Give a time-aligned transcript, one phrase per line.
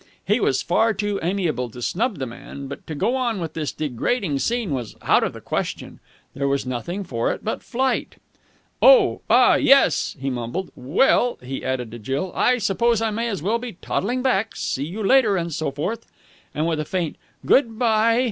[0.25, 3.71] He was far too amiable to snub the man, but to go on with this
[3.71, 5.99] degrading scene was out of the question.
[6.33, 8.15] There was nothing for it but flight.
[8.81, 10.71] "Oh, ah, yes," he mumbled.
[10.75, 14.55] "Well," he added to Jill, "I suppose I may as well be toddling back.
[14.55, 16.07] See you later and so forth."
[16.55, 17.15] And with a faint
[17.45, 18.19] "Good bye ee!"